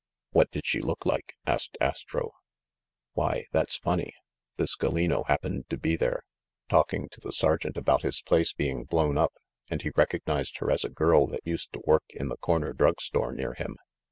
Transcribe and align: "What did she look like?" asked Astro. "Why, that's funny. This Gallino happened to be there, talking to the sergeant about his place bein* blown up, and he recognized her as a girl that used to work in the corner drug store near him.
"What 0.31 0.49
did 0.49 0.65
she 0.65 0.81
look 0.81 1.05
like?" 1.05 1.35
asked 1.45 1.77
Astro. 1.79 2.31
"Why, 3.13 3.45
that's 3.51 3.77
funny. 3.77 4.15
This 4.57 4.75
Gallino 4.75 5.27
happened 5.27 5.69
to 5.69 5.77
be 5.77 5.95
there, 5.95 6.23
talking 6.69 7.07
to 7.09 7.21
the 7.21 7.31
sergeant 7.31 7.77
about 7.77 8.01
his 8.01 8.19
place 8.23 8.51
bein* 8.51 8.85
blown 8.85 9.15
up, 9.15 9.33
and 9.69 9.83
he 9.83 9.91
recognized 9.95 10.57
her 10.57 10.71
as 10.71 10.83
a 10.83 10.89
girl 10.89 11.27
that 11.27 11.45
used 11.45 11.71
to 11.73 11.83
work 11.85 12.05
in 12.09 12.29
the 12.29 12.37
corner 12.37 12.73
drug 12.73 12.99
store 12.99 13.31
near 13.31 13.53
him. 13.53 13.77